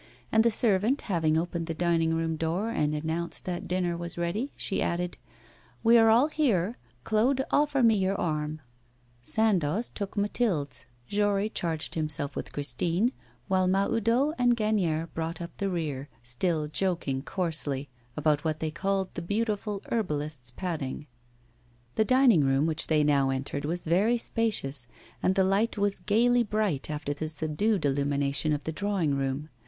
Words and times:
And 0.31 0.43
the 0.43 0.49
servant 0.49 1.01
having 1.01 1.37
opened 1.37 1.67
the 1.67 1.75
dining 1.75 2.15
room 2.15 2.35
door 2.35 2.69
and 2.71 2.95
announced 2.95 3.45
that 3.45 3.67
dinner 3.67 3.95
was 3.95 4.17
ready, 4.17 4.51
she 4.55 4.81
added: 4.81 5.15
'We 5.83 5.99
are 5.99 6.09
all 6.09 6.25
here. 6.27 6.75
Claude, 7.03 7.43
offer 7.51 7.83
me 7.83 7.93
your 7.93 8.19
arm.' 8.19 8.61
Sandoz 9.21 9.89
took 9.91 10.17
Mathilde's, 10.17 10.87
Jory 11.05 11.49
charged 11.49 11.93
himself 11.93 12.35
with 12.35 12.51
Christine, 12.51 13.11
while 13.47 13.67
Mahoudeau 13.67 14.33
and 14.39 14.57
Gagnière 14.57 15.07
brought 15.13 15.39
up 15.39 15.55
the 15.57 15.69
rear, 15.69 16.09
still 16.23 16.65
joking 16.65 17.21
coarsely 17.21 17.87
about 18.17 18.43
what 18.43 18.59
they 18.59 18.71
called 18.71 19.13
the 19.13 19.21
beautiful 19.21 19.83
herbalist's 19.91 20.49
padding. 20.49 21.05
The 21.93 22.05
dining 22.05 22.41
room 22.43 22.65
which 22.65 22.87
they 22.87 23.03
now 23.03 23.29
entered 23.29 23.65
was 23.65 23.85
very 23.85 24.17
spacious, 24.17 24.87
and 25.21 25.35
the 25.35 25.43
light 25.43 25.77
was 25.77 25.99
gaily 25.99 26.41
bright 26.41 26.89
after 26.89 27.13
the 27.13 27.29
subdued 27.29 27.85
illumination 27.85 28.51
of 28.51 28.63
the 28.63 28.71
drawing 28.71 29.13
room. 29.13 29.49